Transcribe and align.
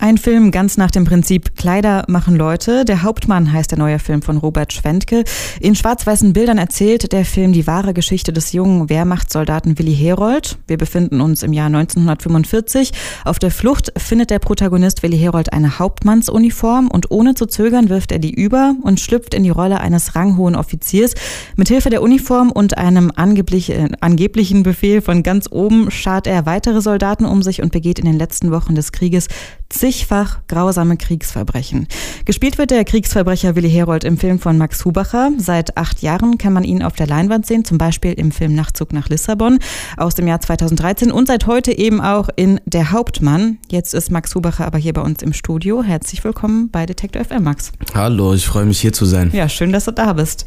Ein 0.00 0.16
Film 0.16 0.52
ganz 0.52 0.76
nach 0.76 0.92
dem 0.92 1.04
Prinzip 1.04 1.56
Kleider 1.56 2.04
machen 2.06 2.36
Leute. 2.36 2.84
Der 2.84 3.02
Hauptmann 3.02 3.52
heißt 3.52 3.72
der 3.72 3.80
neue 3.80 3.98
Film 3.98 4.22
von 4.22 4.36
Robert 4.36 4.72
Schwentke. 4.72 5.24
In 5.58 5.74
schwarz-weißen 5.74 6.32
Bildern 6.32 6.56
erzählt 6.56 7.12
der 7.12 7.24
Film 7.24 7.52
die 7.52 7.66
wahre 7.66 7.94
Geschichte 7.94 8.32
des 8.32 8.52
jungen 8.52 8.88
Wehrmachtssoldaten 8.88 9.76
Willi 9.76 9.96
Herold. 9.96 10.56
Wir 10.68 10.78
befinden 10.78 11.20
uns 11.20 11.42
im 11.42 11.52
Jahr 11.52 11.66
1945. 11.66 12.92
Auf 13.24 13.40
der 13.40 13.50
Flucht 13.50 13.92
findet 13.96 14.30
der 14.30 14.38
Protagonist 14.38 15.02
Willi 15.02 15.18
Herold 15.18 15.52
eine 15.52 15.80
Hauptmannsuniform 15.80 16.86
und 16.86 17.10
ohne 17.10 17.34
zu 17.34 17.46
zögern 17.46 17.88
wirft 17.88 18.12
er 18.12 18.20
die 18.20 18.32
über 18.32 18.76
und 18.84 19.00
schlüpft 19.00 19.34
in 19.34 19.42
die 19.42 19.50
Rolle 19.50 19.80
eines 19.80 20.14
ranghohen 20.14 20.54
Offiziers. 20.54 21.14
Mithilfe 21.56 21.90
der 21.90 22.02
Uniform 22.02 22.52
und 22.52 22.78
einem 22.78 23.10
angeblich, 23.16 23.70
äh, 23.70 23.88
angeblichen 24.00 24.62
Befehl 24.62 25.02
von 25.02 25.24
ganz 25.24 25.48
oben 25.50 25.90
schart 25.90 26.28
er 26.28 26.46
weitere 26.46 26.82
Soldaten 26.82 27.24
um 27.24 27.42
sich 27.42 27.62
und 27.62 27.72
begeht 27.72 27.98
in 27.98 28.04
den 28.04 28.16
letzten 28.16 28.52
Wochen 28.52 28.76
des 28.76 28.92
Krieges 28.92 29.26
zigfach 29.88 30.40
grausame 30.48 30.98
Kriegsverbrechen. 30.98 31.88
Gespielt 32.26 32.58
wird 32.58 32.70
der 32.70 32.84
Kriegsverbrecher 32.84 33.56
Willi 33.56 33.70
Herold 33.70 34.04
im 34.04 34.18
Film 34.18 34.38
von 34.38 34.58
Max 34.58 34.84
Hubacher. 34.84 35.30
Seit 35.38 35.78
acht 35.78 36.02
Jahren 36.02 36.36
kann 36.36 36.52
man 36.52 36.62
ihn 36.62 36.82
auf 36.82 36.92
der 36.92 37.06
Leinwand 37.06 37.46
sehen, 37.46 37.64
zum 37.64 37.78
Beispiel 37.78 38.12
im 38.12 38.30
Film 38.30 38.54
Nachtzug 38.54 38.92
nach 38.92 39.08
Lissabon 39.08 39.58
aus 39.96 40.14
dem 40.14 40.28
Jahr 40.28 40.42
2013 40.42 41.10
und 41.10 41.26
seit 41.26 41.46
heute 41.46 41.72
eben 41.72 42.02
auch 42.02 42.28
in 42.36 42.60
Der 42.66 42.92
Hauptmann. 42.92 43.56
Jetzt 43.70 43.94
ist 43.94 44.10
Max 44.10 44.34
Hubacher 44.34 44.66
aber 44.66 44.76
hier 44.76 44.92
bei 44.92 45.00
uns 45.00 45.22
im 45.22 45.32
Studio. 45.32 45.82
Herzlich 45.82 46.22
willkommen 46.22 46.68
bei 46.70 46.84
Detektor 46.84 47.24
FM, 47.24 47.44
Max. 47.44 47.72
Hallo, 47.94 48.34
ich 48.34 48.46
freue 48.46 48.66
mich 48.66 48.80
hier 48.80 48.92
zu 48.92 49.06
sein. 49.06 49.30
Ja, 49.32 49.48
schön, 49.48 49.72
dass 49.72 49.86
du 49.86 49.92
da 49.92 50.12
bist. 50.12 50.44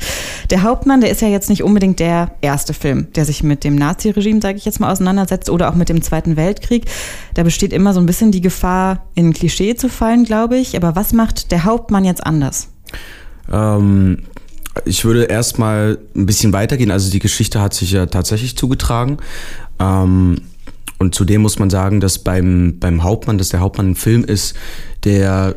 Der 0.51 0.61
Hauptmann, 0.61 1.01
der 1.01 1.09
ist 1.09 1.21
ja 1.21 1.29
jetzt 1.29 1.49
nicht 1.49 1.63
unbedingt 1.63 1.99
der 1.99 2.35
erste 2.41 2.75
Film, 2.75 3.07
der 3.15 3.25
sich 3.25 3.41
mit 3.41 3.63
dem 3.63 3.73
Naziregime, 3.73 4.39
sage 4.39 4.59
ich 4.59 4.65
jetzt 4.65 4.79
mal, 4.79 4.91
auseinandersetzt 4.91 5.49
oder 5.49 5.71
auch 5.71 5.75
mit 5.75 5.89
dem 5.89 6.03
Zweiten 6.03 6.35
Weltkrieg. 6.35 6.85
Da 7.33 7.41
besteht 7.41 7.73
immer 7.73 7.95
so 7.95 7.99
ein 7.99 8.05
bisschen 8.05 8.31
die 8.31 8.41
Gefahr, 8.41 9.07
in 9.15 9.30
ein 9.31 9.33
Klischee 9.33 9.75
zu 9.75 9.89
fallen, 9.89 10.23
glaube 10.23 10.57
ich. 10.57 10.75
Aber 10.75 10.95
was 10.95 11.13
macht 11.13 11.51
der 11.51 11.63
Hauptmann 11.63 12.05
jetzt 12.05 12.25
anders? 12.25 12.69
Ähm, 13.51 14.19
ich 14.85 15.03
würde 15.05 15.23
erstmal 15.23 15.97
ein 16.15 16.25
bisschen 16.25 16.53
weitergehen. 16.53 16.91
Also 16.91 17.11
die 17.11 17.19
Geschichte 17.19 17.61
hat 17.61 17.73
sich 17.73 17.91
ja 17.91 18.05
tatsächlich 18.05 18.55
zugetragen. 18.57 19.17
Ähm, 19.79 20.41
und 20.99 21.15
zudem 21.15 21.41
muss 21.41 21.57
man 21.57 21.71
sagen, 21.71 21.99
dass 21.99 22.19
beim, 22.19 22.77
beim 22.79 23.03
Hauptmann, 23.03 23.39
dass 23.39 23.49
der 23.49 23.59
Hauptmann 23.59 23.91
ein 23.91 23.95
Film 23.95 24.23
ist, 24.23 24.55
der 25.03 25.55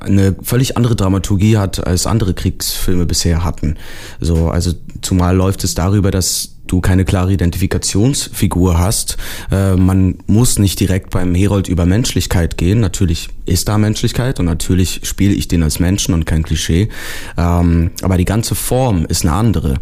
eine 0.00 0.36
völlig 0.42 0.76
andere 0.76 0.94
Dramaturgie 0.94 1.56
hat, 1.56 1.86
als 1.86 2.06
andere 2.06 2.34
Kriegsfilme 2.34 3.06
bisher 3.06 3.44
hatten. 3.44 3.76
So, 4.20 4.50
also 4.50 4.72
zumal 5.00 5.34
läuft 5.34 5.64
es 5.64 5.74
darüber, 5.74 6.10
dass 6.10 6.53
du 6.66 6.80
keine 6.80 7.04
klare 7.04 7.32
Identifikationsfigur 7.32 8.78
hast. 8.78 9.16
Äh, 9.50 9.76
man 9.76 10.16
muss 10.26 10.58
nicht 10.58 10.80
direkt 10.80 11.10
beim 11.10 11.34
Herold 11.34 11.68
über 11.68 11.86
Menschlichkeit 11.86 12.56
gehen. 12.56 12.80
Natürlich 12.80 13.28
ist 13.46 13.68
da 13.68 13.78
Menschlichkeit 13.78 14.40
und 14.40 14.46
natürlich 14.46 15.00
spiele 15.04 15.34
ich 15.34 15.48
den 15.48 15.62
als 15.62 15.78
Menschen 15.78 16.14
und 16.14 16.24
kein 16.24 16.42
Klischee. 16.42 16.88
Ähm, 17.36 17.90
aber 18.02 18.16
die 18.16 18.24
ganze 18.24 18.54
Form 18.54 19.04
ist 19.06 19.24
eine 19.24 19.34
andere. 19.34 19.74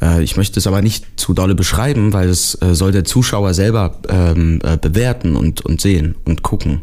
Äh, 0.00 0.22
ich 0.22 0.36
möchte 0.36 0.58
es 0.58 0.66
aber 0.66 0.82
nicht 0.82 1.06
zu 1.16 1.34
dolle 1.34 1.54
beschreiben, 1.54 2.12
weil 2.12 2.28
es 2.28 2.60
äh, 2.62 2.74
soll 2.74 2.92
der 2.92 3.04
Zuschauer 3.04 3.54
selber 3.54 4.00
ähm, 4.08 4.60
äh, 4.64 4.76
bewerten 4.76 5.36
und, 5.36 5.60
und 5.64 5.80
sehen 5.80 6.14
und 6.24 6.42
gucken. 6.42 6.82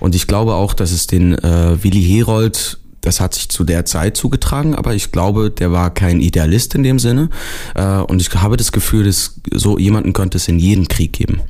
Und 0.00 0.14
ich 0.14 0.26
glaube 0.26 0.54
auch, 0.54 0.74
dass 0.74 0.90
es 0.90 1.06
den 1.06 1.34
äh, 1.34 1.82
Willi 1.82 2.02
Herold 2.02 2.78
das 3.06 3.20
hat 3.20 3.34
sich 3.34 3.48
zu 3.48 3.64
der 3.64 3.84
Zeit 3.84 4.16
zugetragen, 4.16 4.74
aber 4.74 4.94
ich 4.94 5.12
glaube, 5.12 5.50
der 5.50 5.72
war 5.72 5.90
kein 5.90 6.20
Idealist 6.20 6.74
in 6.74 6.82
dem 6.82 6.98
Sinne. 6.98 7.30
Äh, 7.74 7.98
und 7.98 8.20
ich 8.20 8.34
habe 8.34 8.56
das 8.56 8.72
Gefühl, 8.72 9.04
dass 9.04 9.40
so 9.52 9.78
jemanden 9.78 10.12
könnte 10.12 10.38
es 10.38 10.48
in 10.48 10.58
jedem 10.58 10.88
Krieg 10.88 11.12
geben. 11.12 11.40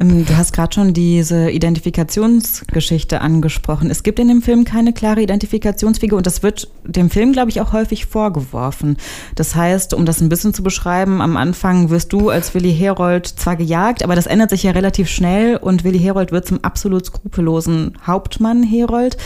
Ähm, 0.00 0.24
du 0.24 0.36
hast 0.36 0.52
gerade 0.52 0.72
schon 0.74 0.94
diese 0.94 1.50
Identifikationsgeschichte 1.50 3.20
angesprochen. 3.20 3.90
Es 3.90 4.02
gibt 4.02 4.18
in 4.18 4.28
dem 4.28 4.42
Film 4.42 4.64
keine 4.64 4.92
klare 4.92 5.22
Identifikationsfigur 5.22 6.18
und 6.18 6.26
das 6.26 6.42
wird 6.42 6.68
dem 6.84 7.10
Film, 7.10 7.32
glaube 7.32 7.50
ich, 7.50 7.60
auch 7.60 7.72
häufig 7.72 8.06
vorgeworfen. 8.06 8.96
Das 9.34 9.54
heißt, 9.54 9.94
um 9.94 10.06
das 10.06 10.20
ein 10.20 10.28
bisschen 10.28 10.54
zu 10.54 10.62
beschreiben, 10.62 11.20
am 11.20 11.36
Anfang 11.36 11.90
wirst 11.90 12.12
du 12.12 12.30
als 12.30 12.54
Willi 12.54 12.74
Herold 12.74 13.26
zwar 13.26 13.56
gejagt, 13.56 14.02
aber 14.02 14.14
das 14.14 14.26
ändert 14.26 14.50
sich 14.50 14.62
ja 14.62 14.70
relativ 14.70 15.08
schnell 15.08 15.56
und 15.56 15.84
Willi 15.84 15.98
Herold 15.98 16.32
wird 16.32 16.46
zum 16.46 16.62
absolut 16.62 17.06
skrupellosen 17.06 17.98
Hauptmann 18.06 18.62
Herold. 18.62 19.16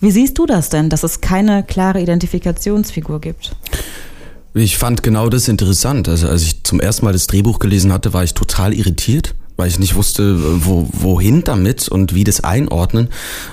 Wie 0.00 0.10
siehst 0.10 0.38
du 0.38 0.46
das 0.46 0.68
denn, 0.68 0.90
dass 0.90 1.02
es 1.02 1.20
keine 1.20 1.62
klare 1.62 2.00
Identifikationsfigur 2.00 3.20
gibt? 3.20 3.56
Ich 4.54 4.78
fand 4.78 5.02
genau 5.02 5.28
das 5.28 5.48
interessant. 5.48 6.08
Also 6.08 6.28
als 6.28 6.42
ich 6.42 6.64
zum 6.64 6.80
ersten 6.80 7.04
Mal 7.04 7.12
das 7.12 7.26
Drehbuch 7.26 7.58
gelesen 7.58 7.92
hatte, 7.92 8.14
war 8.14 8.24
ich 8.24 8.32
total 8.32 8.72
irritiert 8.72 9.34
weil 9.56 9.68
ich 9.68 9.78
nicht 9.78 9.94
wusste, 9.94 10.64
wo, 10.64 10.88
wohin 10.92 11.44
damit 11.44 11.88
und 11.88 12.14
wie 12.14 12.24
das 12.24 12.42
einordnen. 12.42 13.08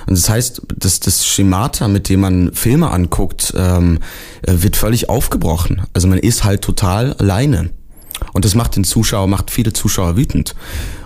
Und 0.06 0.18
das 0.18 0.28
heißt, 0.28 0.62
das, 0.76 1.00
das 1.00 1.26
Schemata, 1.26 1.88
mit 1.88 2.08
dem 2.08 2.20
man 2.20 2.52
Filme 2.52 2.90
anguckt, 2.90 3.54
ähm, 3.56 3.98
wird 4.46 4.76
völlig 4.76 5.08
aufgebrochen. 5.08 5.82
Also 5.92 6.08
man 6.08 6.18
ist 6.18 6.44
halt 6.44 6.62
total 6.62 7.14
alleine. 7.14 7.70
Und 8.32 8.44
das 8.44 8.54
macht 8.54 8.76
den 8.76 8.84
Zuschauer, 8.84 9.26
macht 9.26 9.50
viele 9.50 9.72
Zuschauer 9.72 10.16
wütend. 10.16 10.54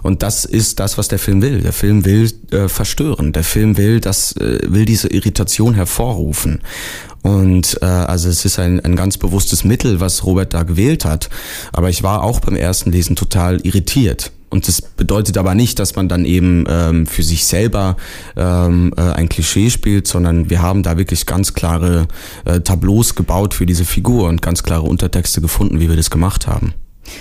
Und 0.03 0.23
das 0.23 0.45
ist 0.45 0.79
das, 0.79 0.99
was 0.99 1.09
der 1.09 1.19
Film 1.19 1.43
will. 1.43 1.61
Der 1.61 1.73
Film 1.73 2.05
will 2.05 2.31
äh, 2.51 2.69
verstören. 2.69 3.33
Der 3.33 3.45
Film 3.45 3.77
will, 3.77 4.01
das, 4.01 4.37
äh, 4.37 4.61
will 4.67 4.85
diese 4.85 5.09
Irritation 5.09 5.75
hervorrufen. 5.75 6.61
Und 7.23 7.79
äh, 7.83 7.87
also 7.87 8.29
es 8.29 8.45
ist 8.45 8.59
ein, 8.59 8.81
ein 8.81 8.95
ganz 8.95 9.19
bewusstes 9.19 9.65
Mittel, 9.65 10.01
was 10.01 10.25
Robert 10.25 10.55
da 10.55 10.63
gewählt 10.63 11.05
hat. 11.05 11.29
Aber 11.73 11.89
ich 11.91 12.03
war 12.03 12.23
auch 12.23 12.41
beim 12.41 12.57
ersten 12.57 12.93
Lesen 12.93 13.17
total 13.17 13.61
irritiert. 13.61 14.33
Und 14.51 14.67
das 14.67 14.81
bedeutet 14.81 15.37
aber 15.37 15.55
nicht, 15.55 15.79
dass 15.79 15.95
man 15.95 16.09
dann 16.09 16.25
eben 16.25 16.65
ähm, 16.69 17.07
für 17.07 17.23
sich 17.23 17.45
selber 17.45 17.97
ähm, 18.37 18.93
äh, 18.97 19.03
ein 19.03 19.29
Klischee 19.29 19.71
spielt, 19.71 20.09
sondern 20.09 20.49
wir 20.49 20.63
haben 20.63 20.83
da 20.83 20.97
wirklich 20.97 21.27
ganz 21.27 21.55
klare 21.55 22.09
äh, 22.45 22.61
Tableaus 22.61 23.15
gebaut 23.15 23.55
für 23.55 23.67
diese 23.67 23.85
Figur 23.85 24.29
und 24.29 24.41
ganz 24.41 24.63
klare 24.63 24.83
Untertexte 24.83 25.41
gefunden, 25.41 25.81
wie 25.81 25.89
wir 25.89 25.97
das 25.97 26.11
gemacht 26.11 26.47
haben. 26.47 26.73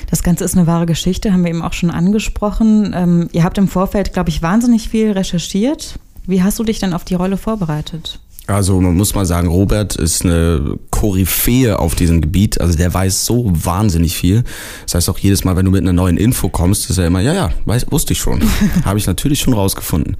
Das 0.09 0.23
Ganze 0.23 0.43
ist 0.43 0.55
eine 0.55 0.67
wahre 0.67 0.85
Geschichte, 0.85 1.31
haben 1.31 1.43
wir 1.43 1.49
eben 1.49 1.61
auch 1.61 1.73
schon 1.73 1.91
angesprochen. 1.91 2.93
Ähm, 2.95 3.29
ihr 3.31 3.43
habt 3.43 3.57
im 3.57 3.67
Vorfeld, 3.67 4.13
glaube 4.13 4.29
ich, 4.29 4.41
wahnsinnig 4.41 4.89
viel 4.89 5.11
recherchiert. 5.11 5.99
Wie 6.25 6.43
hast 6.43 6.59
du 6.59 6.63
dich 6.63 6.79
denn 6.79 6.93
auf 6.93 7.05
die 7.05 7.15
Rolle 7.15 7.37
vorbereitet? 7.37 8.19
Also 8.47 8.79
man 8.79 8.95
muss 8.95 9.13
mal 9.13 9.25
sagen, 9.25 9.49
Robert 9.49 9.95
ist 9.97 10.23
eine 10.23 10.79
Koryphäe 10.89 11.77
auf 11.77 11.95
diesem 11.95 12.21
Gebiet. 12.21 12.61
Also 12.61 12.77
der 12.77 12.93
weiß 12.93 13.25
so 13.25 13.51
wahnsinnig 13.53 14.15
viel. 14.15 14.43
Das 14.85 14.95
heißt 14.95 15.09
auch 15.09 15.19
jedes 15.19 15.43
Mal, 15.43 15.55
wenn 15.57 15.65
du 15.65 15.71
mit 15.71 15.81
einer 15.81 15.93
neuen 15.93 16.17
Info 16.17 16.47
kommst, 16.47 16.89
ist 16.89 16.97
er 16.97 17.07
immer, 17.07 17.19
ja, 17.19 17.33
ja, 17.33 17.51
weiß, 17.65 17.91
wusste 17.91 18.13
ich 18.13 18.19
schon. 18.19 18.41
Habe 18.85 18.97
ich 18.97 19.05
natürlich 19.05 19.41
schon 19.41 19.53
rausgefunden. 19.53 20.15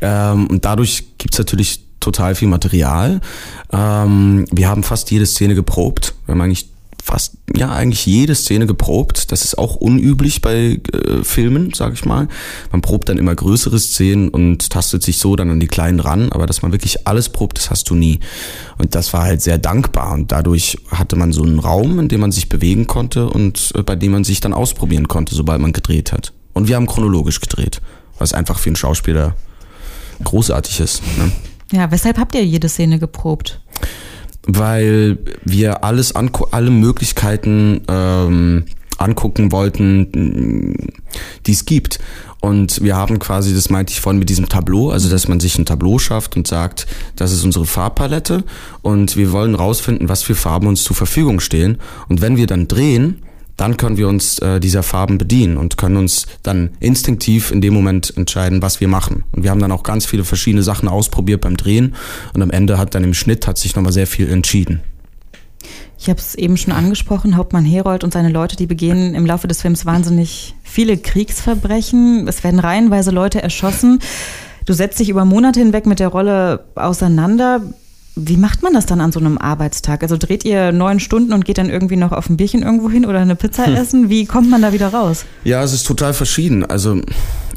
Ähm, 0.00 0.46
und 0.46 0.64
dadurch 0.64 1.04
gibt's 1.18 1.38
natürlich 1.38 1.84
total 2.00 2.34
viel 2.34 2.48
Material. 2.48 3.20
Ähm, 3.70 4.46
wir 4.50 4.68
haben 4.68 4.82
fast 4.82 5.10
jede 5.10 5.26
Szene 5.26 5.54
geprobt. 5.54 6.14
Wir 6.24 6.32
haben 6.32 6.40
eigentlich 6.40 6.68
fast, 7.02 7.38
ja, 7.56 7.70
eigentlich 7.70 8.04
jede 8.06 8.34
Szene 8.34 8.66
geprobt. 8.66 9.32
Das 9.32 9.44
ist 9.44 9.56
auch 9.56 9.76
unüblich 9.76 10.42
bei 10.42 10.80
äh, 10.92 11.22
Filmen, 11.22 11.72
sag 11.74 11.94
ich 11.94 12.04
mal. 12.04 12.28
Man 12.70 12.82
probt 12.82 13.08
dann 13.08 13.18
immer 13.18 13.34
größere 13.34 13.78
Szenen 13.78 14.28
und 14.28 14.70
tastet 14.70 15.02
sich 15.02 15.18
so 15.18 15.36
dann 15.36 15.50
an 15.50 15.60
die 15.60 15.66
kleinen 15.66 16.00
ran, 16.00 16.30
aber 16.32 16.46
dass 16.46 16.62
man 16.62 16.72
wirklich 16.72 17.06
alles 17.06 17.28
probt, 17.28 17.58
das 17.58 17.70
hast 17.70 17.88
du 17.90 17.94
nie. 17.94 18.20
Und 18.76 18.94
das 18.94 19.12
war 19.12 19.22
halt 19.22 19.42
sehr 19.42 19.58
dankbar 19.58 20.12
und 20.12 20.32
dadurch 20.32 20.78
hatte 20.90 21.16
man 21.16 21.32
so 21.32 21.42
einen 21.42 21.58
Raum, 21.58 21.98
in 21.98 22.08
dem 22.08 22.20
man 22.20 22.32
sich 22.32 22.48
bewegen 22.48 22.86
konnte 22.86 23.28
und 23.28 23.72
äh, 23.74 23.82
bei 23.82 23.96
dem 23.96 24.12
man 24.12 24.24
sich 24.24 24.40
dann 24.40 24.52
ausprobieren 24.52 25.08
konnte, 25.08 25.34
sobald 25.34 25.60
man 25.60 25.72
gedreht 25.72 26.12
hat. 26.12 26.32
Und 26.52 26.68
wir 26.68 26.76
haben 26.76 26.86
chronologisch 26.86 27.40
gedreht, 27.40 27.80
was 28.18 28.32
einfach 28.32 28.58
für 28.58 28.70
einen 28.70 28.76
Schauspieler 28.76 29.34
großartig 30.24 30.80
ist. 30.80 31.02
Ne? 31.16 31.30
Ja, 31.72 31.90
weshalb 31.90 32.18
habt 32.18 32.34
ihr 32.34 32.44
jede 32.44 32.68
Szene 32.68 32.98
geprobt? 32.98 33.60
Weil 34.46 35.18
wir 35.44 35.84
alles 35.84 36.14
alle 36.14 36.70
Möglichkeiten 36.70 37.82
ähm, 37.88 38.64
angucken 38.98 39.52
wollten, 39.52 40.92
die 41.46 41.52
es 41.52 41.64
gibt. 41.64 41.98
Und 42.40 42.82
wir 42.82 42.94
haben 42.94 43.18
quasi, 43.18 43.52
das 43.52 43.68
meinte 43.68 43.92
ich 43.92 44.00
vorhin 44.00 44.20
mit 44.20 44.28
diesem 44.28 44.48
Tableau, 44.48 44.90
also 44.90 45.08
dass 45.08 45.26
man 45.26 45.40
sich 45.40 45.58
ein 45.58 45.66
Tableau 45.66 45.98
schafft 45.98 46.36
und 46.36 46.46
sagt, 46.46 46.86
das 47.16 47.32
ist 47.32 47.44
unsere 47.44 47.66
Farbpalette 47.66 48.44
und 48.82 49.16
wir 49.16 49.32
wollen 49.32 49.56
rausfinden, 49.56 50.08
was 50.08 50.22
für 50.22 50.36
Farben 50.36 50.68
uns 50.68 50.84
zur 50.84 50.94
Verfügung 50.94 51.40
stehen. 51.40 51.78
Und 52.08 52.20
wenn 52.20 52.36
wir 52.36 52.46
dann 52.46 52.68
drehen, 52.68 53.22
dann 53.58 53.76
können 53.76 53.98
wir 53.98 54.08
uns 54.08 54.38
äh, 54.38 54.60
dieser 54.60 54.82
Farben 54.82 55.18
bedienen 55.18 55.58
und 55.58 55.76
können 55.76 55.98
uns 55.98 56.26
dann 56.42 56.70
instinktiv 56.80 57.50
in 57.50 57.60
dem 57.60 57.74
Moment 57.74 58.16
entscheiden, 58.16 58.62
was 58.62 58.80
wir 58.80 58.88
machen. 58.88 59.24
Und 59.32 59.42
wir 59.42 59.50
haben 59.50 59.60
dann 59.60 59.72
auch 59.72 59.82
ganz 59.82 60.06
viele 60.06 60.24
verschiedene 60.24 60.62
Sachen 60.62 60.88
ausprobiert 60.88 61.42
beim 61.42 61.58
Drehen 61.58 61.94
und 62.32 62.40
am 62.40 62.50
Ende 62.50 62.78
hat 62.78 62.94
dann 62.94 63.04
im 63.04 63.14
Schnitt 63.14 63.46
hat 63.46 63.58
sich 63.58 63.76
nochmal 63.76 63.92
sehr 63.92 64.06
viel 64.06 64.30
entschieden. 64.30 64.80
Ich 65.98 66.08
habe 66.08 66.20
es 66.20 66.36
eben 66.36 66.56
schon 66.56 66.72
angesprochen, 66.72 67.36
Hauptmann 67.36 67.64
Herold 67.64 68.04
und 68.04 68.12
seine 68.12 68.28
Leute, 68.28 68.54
die 68.54 68.68
begehen 68.68 69.16
im 69.16 69.26
Laufe 69.26 69.48
des 69.48 69.62
Films 69.62 69.84
wahnsinnig 69.84 70.54
viele 70.62 70.96
Kriegsverbrechen. 70.96 72.28
Es 72.28 72.44
werden 72.44 72.60
reihenweise 72.60 73.10
Leute 73.10 73.42
erschossen. 73.42 73.98
Du 74.64 74.72
setzt 74.72 75.00
dich 75.00 75.08
über 75.08 75.24
Monate 75.24 75.58
hinweg 75.58 75.86
mit 75.86 75.98
der 75.98 76.08
Rolle 76.08 76.66
auseinander. 76.76 77.62
Wie 78.20 78.36
macht 78.36 78.62
man 78.62 78.72
das 78.72 78.86
dann 78.86 79.00
an 79.00 79.12
so 79.12 79.20
einem 79.20 79.38
Arbeitstag? 79.38 80.02
Also 80.02 80.16
dreht 80.16 80.44
ihr 80.44 80.72
neun 80.72 80.98
Stunden 80.98 81.32
und 81.32 81.44
geht 81.44 81.58
dann 81.58 81.70
irgendwie 81.70 81.96
noch 81.96 82.12
auf 82.12 82.28
ein 82.28 82.36
Bierchen 82.36 82.62
irgendwo 82.62 82.90
hin 82.90 83.06
oder 83.06 83.20
eine 83.20 83.36
Pizza 83.36 83.66
hm. 83.66 83.74
essen? 83.76 84.10
Wie 84.10 84.26
kommt 84.26 84.50
man 84.50 84.62
da 84.62 84.72
wieder 84.72 84.88
raus? 84.88 85.24
Ja, 85.44 85.62
es 85.62 85.72
ist 85.72 85.86
total 85.86 86.14
verschieden. 86.14 86.64
Also 86.64 87.00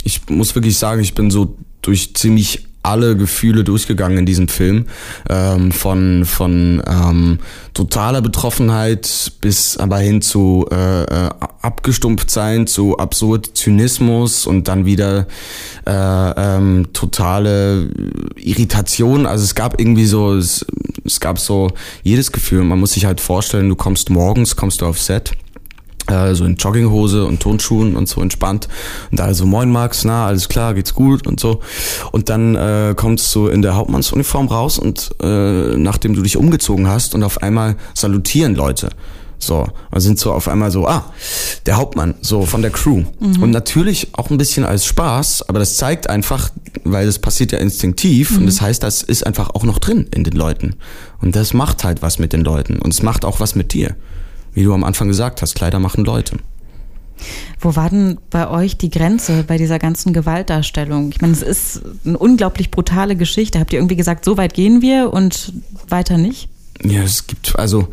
ich 0.04 0.22
muss 0.30 0.54
wirklich 0.56 0.78
sagen, 0.78 1.02
ich 1.02 1.16
bin 1.16 1.32
so 1.32 1.56
durch 1.82 2.14
ziemlich 2.14 2.68
alle 2.84 3.16
Gefühle 3.16 3.64
durchgegangen 3.64 4.20
in 4.20 4.26
diesem 4.26 4.48
Film. 4.48 4.86
Ähm, 5.30 5.72
von 5.72 6.26
von 6.26 6.82
ähm, 6.88 7.40
totaler 7.74 8.22
Betroffenheit 8.22 9.32
bis 9.42 9.78
aber 9.78 10.00
hin 10.00 10.22
zu 10.22 10.68
äh, 10.72 11.04
äh, 11.04 11.30
abgestumpft 11.62 12.30
sein, 12.30 12.68
zu 12.68 12.98
absurd 12.98 13.52
Zynismus 13.54 14.46
und 14.48 14.68
dann 14.68 14.86
wieder 14.86 15.28
äh, 15.86 15.92
ähm, 15.92 16.88
totale 16.94 17.90
Irritation. 18.36 19.26
Also 19.26 19.44
es 19.44 19.56
gab 19.56 19.80
irgendwie 19.80 20.06
so, 20.06 20.36
es, 20.36 20.66
es 21.06 21.20
gab 21.20 21.40
so 21.40 21.70
jedes 22.04 22.32
Gefühl. 22.32 22.64
Man 22.64 22.80
muss 22.80 22.94
sich 22.94 23.06
halt 23.06 23.22
vorstellen, 23.22 23.70
du 23.70 23.76
kommst 23.76 24.10
morgens, 24.10 24.56
kommst 24.56 24.82
du 24.82 24.86
auf 24.86 25.00
Set 25.00 25.32
äh, 26.10 26.34
so 26.36 26.46
in 26.46 26.56
Jogginghose 26.56 27.26
und 27.26 27.40
Turnschuhen 27.40 27.96
und 27.96 28.08
so 28.08 28.22
entspannt. 28.22 28.68
Und 29.10 29.20
da 29.20 29.34
so, 29.34 29.46
moin 29.46 29.72
Max, 29.72 30.04
na, 30.06 30.28
alles 30.28 30.50
klar, 30.50 30.74
geht's 30.74 30.94
gut 30.94 31.28
und 31.28 31.40
so. 31.40 31.62
Und 32.12 32.30
dann 32.30 32.56
äh, 32.56 32.94
kommst 32.96 33.34
du 33.36 33.48
in 33.48 33.62
der 33.62 33.76
Hauptmannsuniform 33.76 34.48
raus 34.48 34.80
und 34.80 35.12
äh, 35.22 35.78
nachdem 35.78 36.14
du 36.14 36.22
dich 36.22 36.38
umgezogen 36.38 36.88
hast 36.88 37.16
und 37.16 37.24
auf 37.24 37.42
einmal 37.42 37.76
salutieren 37.94 38.56
Leute. 38.56 38.90
So, 39.42 39.68
und 39.90 40.02
sind 40.02 40.20
so 40.20 40.32
auf 40.34 40.48
einmal 40.48 40.70
so, 40.70 40.88
ah, 40.88 41.12
der 41.66 41.78
Hauptmann, 41.78 42.14
so 42.22 42.46
von 42.46 42.62
der 42.62 42.70
Crew. 42.70 43.04
Mhm. 43.20 43.42
Und 43.42 43.50
natürlich 43.50 44.10
auch 44.14 44.30
ein 44.30 44.38
bisschen 44.38 44.66
als 44.66 44.86
Spaß, 44.86 45.50
aber 45.50 45.58
das 45.58 45.78
zeigt 45.78 46.08
einfach, 46.12 46.52
weil 46.84 47.08
das 47.08 47.18
passiert 47.18 47.52
ja 47.52 47.58
instinktiv 47.58 48.32
mhm. 48.32 48.38
und 48.38 48.46
das 48.46 48.62
heißt, 48.62 48.84
das 48.84 49.02
ist 49.02 49.26
einfach 49.26 49.50
auch 49.50 49.64
noch 49.64 49.80
drin 49.80 50.08
in 50.14 50.24
den 50.24 50.34
Leuten. 50.34 50.76
Und 51.22 51.36
das 51.36 51.56
macht 51.56 51.84
halt 51.84 52.04
was 52.04 52.20
mit 52.20 52.34
den 52.34 52.42
Leuten 52.42 52.78
und 52.78 52.94
es 52.94 53.02
macht 53.02 53.26
auch 53.26 53.40
was 53.40 53.56
mit 53.56 53.74
dir 53.74 53.96
wie 54.54 54.64
du 54.64 54.74
am 54.74 54.84
Anfang 54.84 55.08
gesagt 55.08 55.42
hast, 55.42 55.56
Kleider 55.56 55.80
machen 55.80 56.06
Leute. 56.06 56.38
Wo 57.60 57.76
war 57.76 57.90
denn 57.90 58.18
bei 58.30 58.50
euch 58.50 58.78
die 58.78 58.90
Grenze 58.90 59.44
bei 59.44 59.58
dieser 59.58 59.78
ganzen 59.78 60.14
Gewaltdarstellung? 60.14 61.12
Ich 61.12 61.22
meine, 61.22 61.34
es 61.34 61.44
ist 61.44 61.82
eine 62.06 62.18
unglaublich 62.18 62.72
brutale 62.72 63.16
Geschichte. 63.16 63.60
Habt 63.60 63.74
ihr 63.74 63.80
irgendwie 63.80 63.96
gesagt, 63.96 64.26
so 64.26 64.38
weit 64.38 64.54
gehen 64.54 64.82
wir 64.82 65.14
und 65.14 65.54
weiter 65.88 66.18
nicht? 66.18 66.50
Ja, 66.84 67.04
es 67.04 67.28
gibt, 67.28 67.58
also 67.60 67.90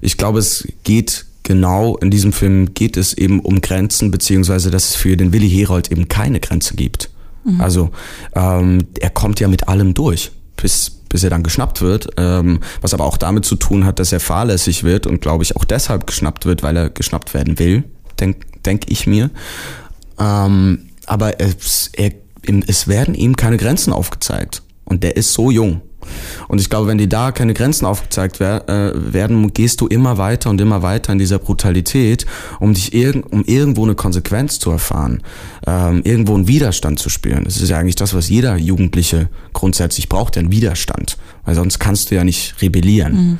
ich 0.00 0.16
glaube, 0.16 0.40
es 0.40 0.66
geht 0.82 1.26
genau 1.44 1.96
in 1.98 2.10
diesem 2.10 2.32
Film 2.32 2.74
geht 2.74 2.96
es 2.96 3.12
eben 3.12 3.38
um 3.40 3.60
Grenzen, 3.60 4.10
beziehungsweise 4.10 4.70
dass 4.70 4.90
es 4.90 4.96
für 4.96 5.16
den 5.16 5.32
Willi 5.32 5.48
Herold 5.48 5.92
eben 5.92 6.08
keine 6.08 6.40
Grenze 6.40 6.74
gibt. 6.74 7.10
Mhm. 7.44 7.60
Also 7.60 7.90
ähm, 8.34 8.86
er 8.98 9.10
kommt 9.10 9.38
ja 9.38 9.46
mit 9.46 9.68
allem 9.68 9.94
durch. 9.94 10.32
Bis, 10.56 11.02
bis 11.14 11.22
er 11.22 11.30
dann 11.30 11.44
geschnappt 11.44 11.80
wird, 11.80 12.08
ähm, 12.16 12.58
was 12.80 12.92
aber 12.92 13.04
auch 13.04 13.16
damit 13.16 13.44
zu 13.44 13.54
tun 13.54 13.86
hat, 13.86 14.00
dass 14.00 14.10
er 14.10 14.18
fahrlässig 14.18 14.82
wird 14.82 15.06
und 15.06 15.20
glaube 15.20 15.44
ich 15.44 15.54
auch 15.54 15.64
deshalb 15.64 16.08
geschnappt 16.08 16.44
wird, 16.44 16.64
weil 16.64 16.76
er 16.76 16.90
geschnappt 16.90 17.34
werden 17.34 17.60
will, 17.60 17.84
denke 18.18 18.44
denk 18.66 18.90
ich 18.90 19.06
mir. 19.06 19.30
Ähm, 20.18 20.88
aber 21.06 21.40
es, 21.40 21.92
er, 21.92 22.10
es 22.66 22.88
werden 22.88 23.14
ihm 23.14 23.36
keine 23.36 23.58
Grenzen 23.58 23.92
aufgezeigt 23.92 24.64
und 24.84 25.04
der 25.04 25.16
ist 25.16 25.32
so 25.34 25.52
jung. 25.52 25.82
Und 26.48 26.60
ich 26.60 26.70
glaube, 26.70 26.88
wenn 26.88 26.98
dir 26.98 27.08
da 27.08 27.32
keine 27.32 27.54
Grenzen 27.54 27.86
aufgezeigt 27.86 28.40
wer 28.40 28.68
äh, 28.68 29.12
werden, 29.12 29.52
gehst 29.52 29.80
du 29.80 29.86
immer 29.86 30.18
weiter 30.18 30.50
und 30.50 30.60
immer 30.60 30.82
weiter 30.82 31.12
in 31.12 31.18
dieser 31.18 31.38
Brutalität, 31.38 32.26
um 32.60 32.74
dich 32.74 32.94
irg 32.94 33.24
um 33.30 33.44
irgendwo 33.44 33.84
eine 33.84 33.94
Konsequenz 33.94 34.58
zu 34.58 34.70
erfahren, 34.70 35.22
ähm, 35.66 36.02
irgendwo 36.04 36.34
einen 36.34 36.48
Widerstand 36.48 36.98
zu 36.98 37.10
spüren. 37.10 37.44
Das 37.44 37.56
ist 37.56 37.68
ja 37.68 37.78
eigentlich 37.78 37.96
das, 37.96 38.14
was 38.14 38.28
jeder 38.28 38.56
Jugendliche 38.56 39.28
grundsätzlich 39.52 40.08
braucht, 40.08 40.36
einen 40.36 40.50
Widerstand, 40.50 41.16
weil 41.44 41.54
sonst 41.54 41.78
kannst 41.78 42.10
du 42.10 42.14
ja 42.14 42.24
nicht 42.24 42.60
rebellieren. 42.60 43.38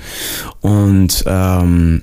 Mhm. 0.62 0.68
Und 0.68 1.24
ähm, 1.26 2.02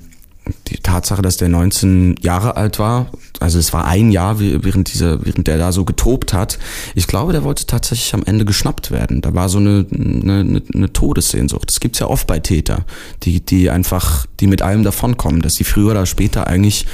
die 0.68 0.78
Tatsache, 0.78 1.22
dass 1.22 1.36
der 1.36 1.48
19 1.48 2.16
Jahre 2.20 2.56
alt 2.56 2.78
war, 2.78 3.10
also 3.40 3.58
es 3.58 3.72
war 3.72 3.84
ein 3.86 4.10
Jahr, 4.10 4.38
während 4.40 4.92
dieser, 4.92 5.24
während 5.24 5.46
der 5.46 5.58
da 5.58 5.72
so 5.72 5.84
getobt 5.84 6.32
hat. 6.32 6.58
Ich 6.94 7.06
glaube, 7.06 7.32
der 7.32 7.44
wollte 7.44 7.66
tatsächlich 7.66 8.14
am 8.14 8.22
Ende 8.24 8.44
geschnappt 8.44 8.90
werden. 8.90 9.20
Da 9.20 9.34
war 9.34 9.48
so 9.48 9.58
eine, 9.58 9.86
eine, 9.92 10.62
eine 10.72 10.92
Todessehnsucht. 10.92 11.68
Das 11.68 11.80
gibt's 11.80 11.98
ja 11.98 12.06
oft 12.06 12.26
bei 12.26 12.38
Täter, 12.38 12.84
die, 13.22 13.40
die 13.40 13.70
einfach, 13.70 14.26
die 14.40 14.46
mit 14.46 14.62
allem 14.62 14.82
davonkommen, 14.82 15.42
dass 15.42 15.56
sie 15.56 15.64
früher 15.64 15.90
oder 15.92 16.06
später 16.06 16.46
eigentlich 16.46 16.86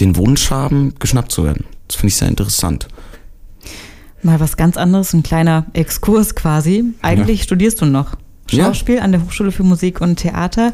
den 0.00 0.16
Wunsch 0.16 0.50
haben, 0.50 0.94
geschnappt 0.98 1.32
zu 1.32 1.44
werden. 1.44 1.64
Das 1.88 1.96
finde 1.96 2.08
ich 2.08 2.16
sehr 2.16 2.28
interessant. 2.28 2.88
Mal 4.22 4.40
was 4.40 4.56
ganz 4.56 4.76
anderes, 4.76 5.12
ein 5.12 5.22
kleiner 5.22 5.66
Exkurs 5.74 6.34
quasi. 6.34 6.84
Eigentlich 7.02 7.40
ja. 7.40 7.44
studierst 7.44 7.80
du 7.80 7.86
noch 7.86 8.16
Schauspiel 8.50 8.96
ja. 8.96 9.02
an 9.02 9.12
der 9.12 9.22
Hochschule 9.22 9.52
für 9.52 9.62
Musik 9.62 10.00
und 10.00 10.16
Theater. 10.16 10.72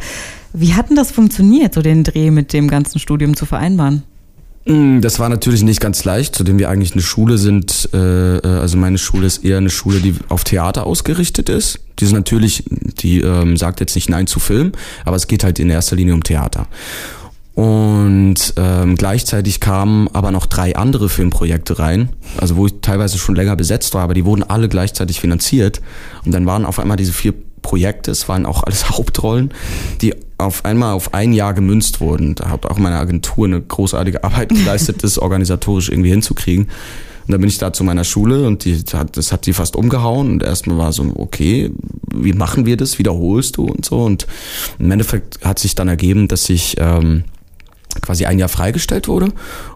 Wie 0.52 0.74
hat 0.74 0.90
denn 0.90 0.96
das 0.96 1.10
funktioniert, 1.10 1.74
so 1.74 1.82
den 1.82 2.04
Dreh 2.04 2.30
mit 2.30 2.52
dem 2.52 2.68
ganzen 2.68 2.98
Studium 2.98 3.36
zu 3.36 3.46
vereinbaren? 3.46 4.02
Mm, 4.66 5.00
das 5.00 5.18
war 5.18 5.28
natürlich 5.28 5.62
nicht 5.62 5.80
ganz 5.80 6.04
leicht, 6.04 6.34
zudem 6.34 6.58
wir 6.58 6.68
eigentlich 6.68 6.92
eine 6.92 7.02
Schule 7.02 7.38
sind, 7.38 7.88
äh, 7.94 8.36
äh, 8.36 8.46
also 8.46 8.76
meine 8.76 8.98
Schule 8.98 9.26
ist 9.26 9.44
eher 9.44 9.58
eine 9.58 9.70
Schule, 9.70 10.00
die 10.00 10.14
auf 10.28 10.44
Theater 10.44 10.86
ausgerichtet 10.86 11.48
ist. 11.48 11.80
Die 11.98 12.04
ist 12.04 12.12
natürlich, 12.12 12.64
die 12.68 13.20
ähm, 13.20 13.56
sagt 13.56 13.80
jetzt 13.80 13.94
nicht 13.94 14.10
Nein 14.10 14.26
zu 14.26 14.38
Film, 14.40 14.72
aber 15.04 15.16
es 15.16 15.26
geht 15.26 15.44
halt 15.44 15.58
in 15.58 15.70
erster 15.70 15.96
Linie 15.96 16.14
um 16.14 16.22
Theater. 16.22 16.66
Und 17.54 18.54
ähm, 18.56 18.96
gleichzeitig 18.96 19.60
kamen 19.60 20.08
aber 20.12 20.30
noch 20.30 20.46
drei 20.46 20.76
andere 20.76 21.08
Filmprojekte 21.08 21.78
rein, 21.78 22.08
also 22.38 22.56
wo 22.56 22.66
ich 22.66 22.74
teilweise 22.80 23.18
schon 23.18 23.34
länger 23.34 23.56
besetzt 23.56 23.92
war, 23.92 24.02
aber 24.02 24.14
die 24.14 24.24
wurden 24.24 24.42
alle 24.42 24.68
gleichzeitig 24.68 25.20
finanziert. 25.20 25.80
Und 26.24 26.32
dann 26.32 26.46
waren 26.46 26.64
auf 26.64 26.78
einmal 26.78 26.96
diese 26.96 27.12
vier 27.12 27.34
Projekte, 27.70 28.10
es 28.10 28.28
waren 28.28 28.46
auch 28.46 28.64
alles 28.64 28.90
Hauptrollen, 28.98 29.54
die 30.00 30.14
auf 30.38 30.64
einmal 30.64 30.94
auf 30.94 31.14
ein 31.14 31.32
Jahr 31.32 31.54
gemünzt 31.54 32.00
wurden. 32.00 32.34
Da 32.34 32.50
hat 32.50 32.66
auch 32.66 32.78
meine 32.78 32.96
Agentur 32.96 33.46
eine 33.46 33.60
großartige 33.60 34.24
Arbeit 34.24 34.48
geleistet, 34.48 35.04
das 35.04 35.18
organisatorisch 35.18 35.88
irgendwie 35.88 36.10
hinzukriegen. 36.10 36.64
Und 36.64 37.32
dann 37.32 37.40
bin 37.40 37.48
ich 37.48 37.58
da 37.58 37.72
zu 37.72 37.84
meiner 37.84 38.02
Schule 38.02 38.44
und 38.44 38.64
die 38.64 38.82
hat, 38.92 39.16
das 39.16 39.30
hat 39.30 39.46
die 39.46 39.52
fast 39.52 39.76
umgehauen. 39.76 40.32
Und 40.32 40.42
erstmal 40.42 40.78
war 40.78 40.92
so, 40.92 41.12
okay, 41.14 41.70
wie 42.12 42.32
machen 42.32 42.66
wir 42.66 42.76
das? 42.76 42.98
Wiederholst 42.98 43.56
du 43.56 43.66
und 43.66 43.84
so. 43.84 44.02
Und 44.02 44.26
im 44.80 44.90
Endeffekt 44.90 45.38
hat 45.44 45.60
sich 45.60 45.76
dann 45.76 45.86
ergeben, 45.86 46.26
dass 46.26 46.50
ich 46.50 46.74
ähm, 46.78 47.22
quasi 48.00 48.24
ein 48.24 48.40
Jahr 48.40 48.48
freigestellt 48.48 49.06
wurde 49.06 49.28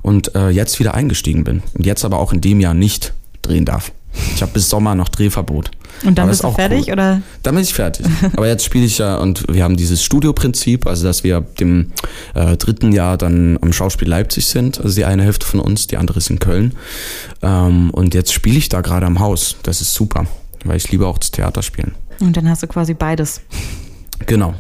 und 0.02 0.34
äh, 0.34 0.48
jetzt 0.48 0.80
wieder 0.80 0.94
eingestiegen 0.94 1.44
bin. 1.44 1.62
Und 1.74 1.86
jetzt 1.86 2.04
aber 2.04 2.18
auch 2.18 2.32
in 2.32 2.40
dem 2.40 2.58
Jahr 2.58 2.74
nicht 2.74 3.14
drehen 3.42 3.64
darf. 3.64 3.92
Ich 4.34 4.42
habe 4.42 4.52
bis 4.52 4.68
Sommer 4.68 4.94
noch 4.94 5.08
Drehverbot. 5.08 5.70
Und 6.04 6.18
dann 6.18 6.24
Aber 6.24 6.30
bist 6.30 6.44
du 6.44 6.50
fertig, 6.50 6.86
cool. 6.86 6.94
oder? 6.94 7.22
Dann 7.42 7.54
bin 7.54 7.62
ich 7.64 7.72
fertig. 7.72 8.06
Aber 8.36 8.46
jetzt 8.46 8.64
spiele 8.64 8.84
ich 8.84 8.98
ja 8.98 9.16
und 9.16 9.44
wir 9.48 9.62
haben 9.62 9.76
dieses 9.76 10.02
Studioprinzip, 10.02 10.86
also 10.86 11.04
dass 11.04 11.24
wir 11.24 11.40
dem 11.40 11.92
äh, 12.34 12.56
dritten 12.56 12.92
Jahr 12.92 13.16
dann 13.16 13.58
am 13.60 13.72
Schauspiel 13.72 14.08
Leipzig 14.08 14.46
sind, 14.46 14.80
also 14.80 14.94
die 14.94 15.04
eine 15.04 15.22
Hälfte 15.22 15.46
von 15.46 15.60
uns, 15.60 15.86
die 15.86 15.96
andere 15.96 16.18
ist 16.18 16.30
in 16.30 16.38
Köln. 16.38 16.74
Ähm, 17.42 17.90
und 17.90 18.14
jetzt 18.14 18.32
spiele 18.32 18.58
ich 18.58 18.68
da 18.68 18.80
gerade 18.80 19.06
am 19.06 19.20
Haus. 19.20 19.56
Das 19.62 19.80
ist 19.80 19.94
super, 19.94 20.26
weil 20.64 20.76
ich 20.76 20.90
liebe 20.90 21.06
auch 21.06 21.18
das 21.18 21.30
Theater 21.30 21.62
spielen. 21.62 21.94
Und 22.20 22.36
dann 22.36 22.48
hast 22.48 22.62
du 22.62 22.66
quasi 22.66 22.94
beides. 22.94 23.40
Genau. 24.26 24.54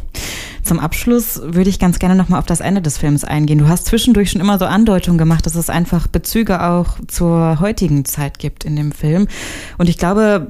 Zum 0.64 0.80
Abschluss 0.80 1.40
würde 1.44 1.68
ich 1.68 1.78
ganz 1.78 1.98
gerne 1.98 2.16
nochmal 2.16 2.38
auf 2.38 2.46
das 2.46 2.60
Ende 2.60 2.80
des 2.80 2.98
Films 2.98 3.24
eingehen. 3.24 3.58
Du 3.58 3.68
hast 3.68 3.86
zwischendurch 3.86 4.30
schon 4.30 4.40
immer 4.40 4.58
so 4.58 4.64
Andeutungen 4.64 5.18
gemacht, 5.18 5.44
dass 5.46 5.54
es 5.54 5.68
einfach 5.70 6.06
Bezüge 6.06 6.62
auch 6.62 6.96
zur 7.06 7.60
heutigen 7.60 8.04
Zeit 8.04 8.38
gibt 8.38 8.64
in 8.64 8.74
dem 8.74 8.90
Film. 8.92 9.28
Und 9.76 9.88
ich 9.88 9.98
glaube, 9.98 10.48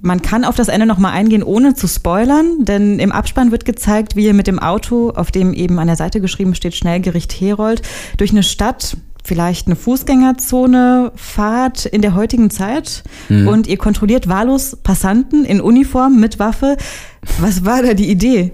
man 0.00 0.22
kann 0.22 0.44
auf 0.44 0.54
das 0.54 0.68
Ende 0.68 0.86
nochmal 0.86 1.12
eingehen, 1.12 1.42
ohne 1.42 1.74
zu 1.74 1.88
spoilern, 1.88 2.64
denn 2.64 2.98
im 3.00 3.10
Abspann 3.10 3.50
wird 3.50 3.64
gezeigt, 3.64 4.14
wie 4.14 4.26
ihr 4.26 4.34
mit 4.34 4.46
dem 4.46 4.60
Auto, 4.60 5.10
auf 5.10 5.32
dem 5.32 5.52
eben 5.52 5.78
an 5.78 5.88
der 5.88 5.96
Seite 5.96 6.20
geschrieben 6.20 6.54
steht, 6.54 6.76
Schnellgericht 6.76 7.32
Herold, 7.32 7.82
durch 8.16 8.30
eine 8.30 8.44
Stadt, 8.44 8.96
vielleicht 9.24 9.66
eine 9.66 9.76
Fußgängerzone 9.76 11.12
fahrt 11.16 11.84
in 11.84 12.00
der 12.00 12.14
heutigen 12.14 12.50
Zeit 12.50 13.02
mhm. 13.28 13.48
und 13.48 13.66
ihr 13.66 13.76
kontrolliert 13.76 14.28
wahllos 14.28 14.76
Passanten 14.76 15.44
in 15.44 15.60
Uniform 15.60 16.20
mit 16.20 16.38
Waffe. 16.38 16.76
Was 17.40 17.64
war 17.64 17.82
da 17.82 17.94
die 17.94 18.08
Idee? 18.08 18.52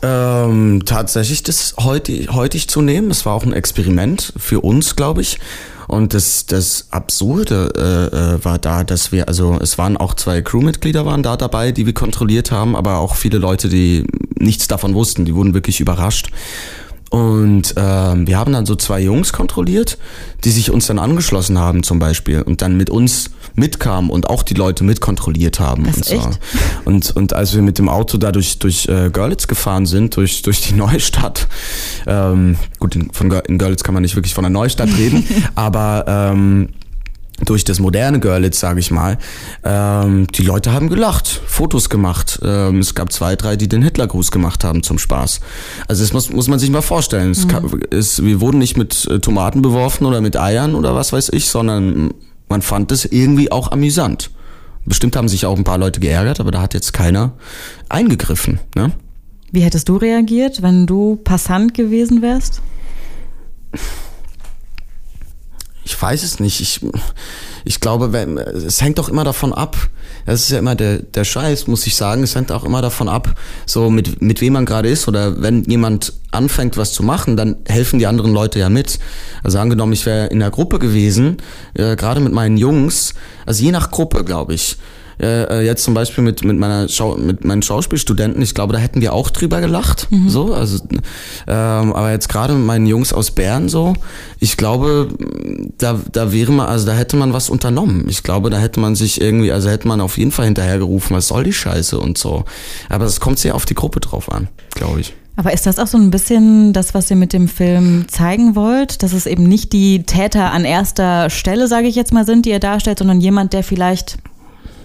Ähm, 0.00 0.82
tatsächlich 0.84 1.42
das 1.42 1.74
heutig, 1.78 2.32
heutig 2.32 2.68
zu 2.68 2.82
nehmen. 2.82 3.10
Es 3.10 3.26
war 3.26 3.34
auch 3.34 3.44
ein 3.44 3.52
Experiment 3.52 4.32
für 4.36 4.60
uns, 4.60 4.94
glaube 4.96 5.22
ich. 5.22 5.38
Und 5.88 6.12
das, 6.12 6.44
das 6.44 6.88
Absurde 6.90 7.72
äh, 7.74 8.16
äh, 8.34 8.44
war 8.44 8.58
da, 8.58 8.84
dass 8.84 9.10
wir, 9.10 9.26
also 9.26 9.58
es 9.60 9.78
waren 9.78 9.96
auch 9.96 10.14
zwei 10.14 10.42
Crewmitglieder 10.42 11.06
waren 11.06 11.22
da 11.22 11.36
dabei, 11.36 11.72
die 11.72 11.86
wir 11.86 11.94
kontrolliert 11.94 12.52
haben, 12.52 12.76
aber 12.76 12.98
auch 12.98 13.16
viele 13.16 13.38
Leute, 13.38 13.70
die 13.70 14.04
nichts 14.38 14.68
davon 14.68 14.94
wussten, 14.94 15.24
die 15.24 15.34
wurden 15.34 15.54
wirklich 15.54 15.80
überrascht. 15.80 16.30
Und 17.10 17.74
ähm, 17.76 18.26
wir 18.26 18.38
haben 18.38 18.52
dann 18.52 18.66
so 18.66 18.76
zwei 18.76 19.00
Jungs 19.00 19.32
kontrolliert, 19.32 19.98
die 20.44 20.50
sich 20.50 20.70
uns 20.70 20.86
dann 20.86 20.98
angeschlossen 20.98 21.58
haben 21.58 21.82
zum 21.82 21.98
Beispiel 21.98 22.42
und 22.42 22.60
dann 22.60 22.76
mit 22.76 22.90
uns 22.90 23.30
mitkamen 23.54 24.10
und 24.10 24.28
auch 24.28 24.42
die 24.42 24.54
Leute 24.54 24.84
mitkontrolliert 24.84 25.58
haben. 25.58 25.84
Das 25.84 25.96
und, 25.96 26.04
so. 26.04 26.14
echt? 26.14 26.40
und 26.84 27.16
und 27.16 27.32
als 27.32 27.54
wir 27.54 27.62
mit 27.62 27.78
dem 27.78 27.88
Auto 27.88 28.18
da 28.18 28.30
durch, 28.30 28.58
durch 28.58 28.86
äh, 28.88 29.10
Görlitz 29.10 29.46
gefahren 29.46 29.86
sind, 29.86 30.16
durch, 30.16 30.42
durch 30.42 30.60
die 30.60 30.74
Neustadt, 30.76 31.48
ähm, 32.06 32.56
gut, 32.78 32.94
in, 32.94 33.10
von, 33.12 33.30
in 33.30 33.58
Görlitz 33.58 33.82
kann 33.82 33.94
man 33.94 34.02
nicht 34.02 34.16
wirklich 34.16 34.34
von 34.34 34.44
einer 34.44 34.52
Neustadt 34.52 34.90
reden, 34.96 35.24
aber 35.54 36.04
ähm, 36.06 36.68
durch 37.44 37.64
das 37.64 37.78
moderne 37.78 38.20
Görlitz, 38.20 38.60
sage 38.60 38.80
ich 38.80 38.90
mal, 38.90 39.18
ähm, 39.64 40.26
die 40.28 40.42
Leute 40.42 40.72
haben 40.72 40.88
gelacht, 40.88 41.40
Fotos 41.46 41.88
gemacht. 41.88 42.40
Ähm, 42.42 42.80
es 42.80 42.94
gab 42.94 43.12
zwei, 43.12 43.36
drei, 43.36 43.56
die 43.56 43.68
den 43.68 43.82
Hitlergruß 43.82 44.30
gemacht 44.30 44.64
haben 44.64 44.82
zum 44.82 44.98
Spaß. 44.98 45.40
Also 45.86 46.02
das 46.02 46.12
muss, 46.12 46.30
muss 46.30 46.48
man 46.48 46.58
sich 46.58 46.70
mal 46.70 46.82
vorstellen. 46.82 47.30
Mhm. 47.30 47.80
es, 47.90 48.22
wir 48.22 48.40
wurden 48.40 48.58
nicht 48.58 48.76
mit 48.76 49.06
äh, 49.06 49.20
Tomaten 49.20 49.62
beworfen 49.62 50.04
oder 50.06 50.20
mit 50.20 50.36
Eiern 50.36 50.74
oder 50.74 50.94
was 50.94 51.12
weiß 51.12 51.30
ich, 51.30 51.48
sondern 51.48 52.12
man 52.48 52.62
fand 52.62 52.90
es 52.92 53.04
irgendwie 53.04 53.52
auch 53.52 53.70
amüsant. 53.70 54.30
Bestimmt 54.84 55.16
haben 55.16 55.28
sich 55.28 55.44
auch 55.44 55.56
ein 55.56 55.64
paar 55.64 55.78
Leute 55.78 56.00
geärgert, 56.00 56.40
aber 56.40 56.50
da 56.50 56.62
hat 56.62 56.74
jetzt 56.74 56.92
keiner 56.92 57.32
eingegriffen. 57.88 58.58
Ne? 58.74 58.92
Wie 59.52 59.60
hättest 59.60 59.88
du 59.88 59.96
reagiert, 59.96 60.62
wenn 60.62 60.86
du 60.86 61.16
Passant 61.16 61.74
gewesen 61.74 62.22
wärst? 62.22 62.62
Ich 65.88 66.00
weiß 66.00 66.22
es 66.22 66.38
nicht. 66.38 66.60
Ich, 66.60 66.80
ich 67.64 67.80
glaube, 67.80 68.14
es 68.54 68.82
hängt 68.82 68.98
doch 68.98 69.08
immer 69.08 69.24
davon 69.24 69.54
ab. 69.54 69.74
Das 70.26 70.40
ist 70.42 70.50
ja 70.50 70.58
immer 70.58 70.74
der, 70.74 70.98
der 70.98 71.24
Scheiß, 71.24 71.66
muss 71.66 71.86
ich 71.86 71.96
sagen. 71.96 72.22
Es 72.22 72.34
hängt 72.34 72.52
auch 72.52 72.64
immer 72.64 72.82
davon 72.82 73.08
ab, 73.08 73.34
so 73.64 73.88
mit, 73.88 74.20
mit 74.20 74.42
wem 74.42 74.52
man 74.52 74.66
gerade 74.66 74.90
ist. 74.90 75.08
Oder 75.08 75.40
wenn 75.40 75.64
jemand 75.64 76.12
anfängt, 76.30 76.76
was 76.76 76.92
zu 76.92 77.02
machen, 77.02 77.38
dann 77.38 77.56
helfen 77.64 77.98
die 77.98 78.06
anderen 78.06 78.34
Leute 78.34 78.58
ja 78.58 78.68
mit. 78.68 78.98
Also 79.42 79.58
angenommen, 79.60 79.94
ich 79.94 80.04
wäre 80.04 80.26
in 80.26 80.40
der 80.40 80.50
Gruppe 80.50 80.78
gewesen, 80.78 81.38
äh, 81.72 81.96
gerade 81.96 82.20
mit 82.20 82.34
meinen 82.34 82.58
Jungs, 82.58 83.14
also 83.46 83.64
je 83.64 83.70
nach 83.70 83.90
Gruppe, 83.90 84.24
glaube 84.24 84.52
ich. 84.52 84.76
Äh, 85.20 85.44
äh, 85.44 85.66
jetzt 85.66 85.84
zum 85.84 85.94
Beispiel 85.94 86.22
mit, 86.22 86.44
mit, 86.44 86.58
meiner 86.58 86.88
Schau 86.88 87.16
mit 87.16 87.44
meinen 87.44 87.62
Schauspielstudenten, 87.62 88.40
ich 88.42 88.54
glaube, 88.54 88.72
da 88.72 88.78
hätten 88.78 89.00
wir 89.00 89.12
auch 89.12 89.30
drüber 89.30 89.60
gelacht. 89.60 90.08
Mhm. 90.10 90.28
So, 90.28 90.54
also, 90.54 90.78
ähm, 91.46 91.92
aber 91.92 92.12
jetzt 92.12 92.28
gerade 92.28 92.54
mit 92.54 92.64
meinen 92.64 92.86
Jungs 92.86 93.12
aus 93.12 93.30
Bern 93.30 93.68
so, 93.68 93.94
ich 94.38 94.56
glaube, 94.56 95.08
da, 95.78 96.00
da 96.12 96.32
wäre 96.32 96.52
man, 96.52 96.66
also 96.66 96.86
da 96.86 96.92
hätte 96.92 97.16
man 97.16 97.32
was 97.32 97.50
unternommen. 97.50 98.06
Ich 98.08 98.22
glaube, 98.22 98.50
da 98.50 98.58
hätte 98.58 98.80
man 98.80 98.94
sich 98.94 99.20
irgendwie, 99.20 99.50
also 99.50 99.68
hätte 99.68 99.88
man 99.88 100.00
auf 100.00 100.18
jeden 100.18 100.30
Fall 100.30 100.44
hinterhergerufen, 100.44 101.16
was 101.16 101.28
soll 101.28 101.44
die 101.44 101.52
Scheiße 101.52 101.98
und 101.98 102.18
so. 102.18 102.44
Aber 102.88 103.04
es 103.04 103.20
kommt 103.20 103.38
sehr 103.38 103.54
auf 103.54 103.64
die 103.64 103.74
Gruppe 103.74 104.00
drauf 104.00 104.30
an, 104.32 104.48
glaube 104.74 105.00
ich. 105.00 105.14
Aber 105.38 105.52
ist 105.52 105.66
das 105.66 105.78
auch 105.78 105.86
so 105.86 105.96
ein 105.96 106.10
bisschen 106.10 106.72
das, 106.72 106.94
was 106.94 107.08
ihr 107.10 107.16
mit 107.16 107.32
dem 107.32 107.46
Film 107.46 108.06
zeigen 108.08 108.56
wollt, 108.56 109.04
dass 109.04 109.12
es 109.12 109.24
eben 109.24 109.44
nicht 109.44 109.72
die 109.72 110.02
Täter 110.02 110.50
an 110.50 110.64
erster 110.64 111.30
Stelle, 111.30 111.68
sage 111.68 111.86
ich 111.86 111.94
jetzt 111.94 112.12
mal, 112.12 112.26
sind, 112.26 112.44
die 112.44 112.50
ihr 112.50 112.58
darstellt, 112.58 112.98
sondern 112.98 113.20
jemand, 113.20 113.52
der 113.52 113.62
vielleicht 113.62 114.18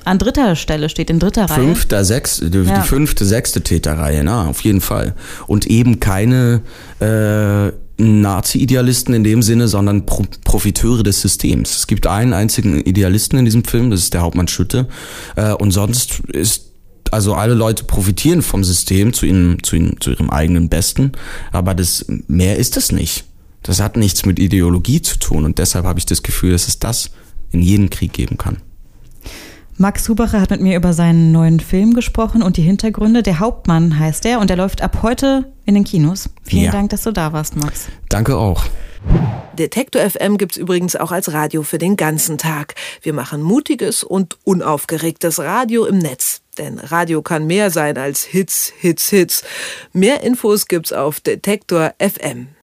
an 0.06 0.20
dritter 0.20 0.56
Stelle 0.56 0.90
steht, 0.90 1.10
in 1.10 1.20
dritter 1.20 1.46
Reihe. 1.46 1.66
Fünfter, 1.66 2.04
sechs, 2.06 2.42
die, 2.44 2.58
ja. 2.60 2.82
fünfte, 2.82 3.26
sechste 3.26 3.62
Täterreihe, 3.62 4.24
na, 4.24 4.48
auf 4.48 4.62
jeden 4.62 4.82
Fall. 4.82 5.16
Und 5.48 5.66
eben 5.68 6.00
keine 6.00 6.62
äh, 7.00 7.72
Nazi-Idealisten 7.98 9.14
in 9.14 9.24
dem 9.24 9.42
Sinne, 9.42 9.68
sondern 9.68 10.06
Pro 10.06 10.24
Profiteure 10.44 11.04
des 11.04 11.22
Systems. 11.22 11.78
Es 11.78 11.88
gibt 11.88 12.08
einen 12.08 12.34
einzigen 12.34 12.82
Idealisten 12.82 13.40
in 13.40 13.46
diesem 13.46 13.64
Film, 13.64 13.92
das 13.92 14.02
ist 14.02 14.14
der 14.14 14.22
Hauptmann 14.22 14.48
Schütte. 14.48 14.88
Äh, 15.36 15.54
und 15.54 15.72
sonst 15.72 16.20
ist 16.32 16.72
also 17.12 17.36
alle 17.36 17.54
Leute 17.54 17.84
profitieren 17.84 18.42
vom 18.42 18.64
System 18.64 19.14
zu 19.14 19.26
ihnen, 19.26 19.62
zu 19.62 19.76
ihnen, 19.76 19.98
zu 20.00 20.12
ihrem 20.12 20.30
eigenen 20.30 20.70
Besten, 20.70 21.12
aber 21.52 21.76
das 21.76 22.06
mehr 22.28 22.58
ist 22.58 22.76
es 22.76 22.92
nicht. 22.92 23.26
Das 23.62 23.80
hat 23.80 23.98
nichts 23.98 24.26
mit 24.26 24.40
Ideologie 24.40 25.02
zu 25.02 25.20
tun 25.20 25.46
und 25.46 25.60
deshalb 25.60 25.86
habe 25.86 26.00
ich 26.00 26.06
das 26.06 26.24
Gefühl, 26.24 26.52
dass 26.52 26.68
es 26.68 26.80
das 26.80 27.12
in 27.52 27.62
jedem 27.62 27.90
Krieg 27.90 28.14
geben 28.14 28.38
kann. 28.38 28.58
Max 29.78 30.08
Hubacher 30.08 30.40
hat 30.40 30.52
mit 30.52 30.62
mir 30.62 30.78
über 30.78 30.94
seinen 30.94 31.32
neuen 31.32 31.60
Film 31.60 31.94
gesprochen 31.94 32.44
und 32.44 32.58
die 32.58 32.62
Hintergründe. 32.62 33.24
Der 33.24 33.40
Hauptmann 33.40 33.98
heißt 33.98 34.26
er 34.26 34.40
und 34.40 34.50
er 34.52 34.58
läuft 34.58 34.82
ab 34.82 35.00
heute 35.02 35.52
in 35.66 35.74
den 35.74 35.84
Kinos. 35.84 36.30
Vielen 36.44 36.66
ja. 36.66 36.72
Dank, 36.72 36.92
dass 36.92 37.04
du 37.04 37.12
da 37.12 37.34
warst, 37.34 37.56
Max. 37.56 37.88
Danke 38.10 38.38
auch. 38.38 38.64
Detektor 39.58 40.02
FM 40.02 40.38
gibt's 40.38 40.58
übrigens 40.58 40.96
auch 40.96 41.12
als 41.12 41.34
Radio 41.34 41.64
für 41.64 41.78
den 41.78 41.96
ganzen 41.98 42.38
Tag. 42.38 42.76
Wir 43.02 43.14
machen 43.14 43.42
mutiges 43.42 44.04
und 44.04 44.38
unaufgeregtes 44.44 45.40
Radio 45.40 45.86
im 45.86 45.98
Netz. 45.98 46.42
Denn 46.58 46.80
Radio 46.80 47.22
kann 47.22 47.48
mehr 47.48 47.72
sein 47.72 47.98
als 47.98 48.24
Hits, 48.24 48.72
Hits, 48.78 49.10
Hits. 49.10 49.44
Mehr 49.92 50.22
Infos 50.22 50.68
gibt's 50.68 50.94
auf 50.94 51.20
Detektor 51.20 51.94
FM. 52.00 52.48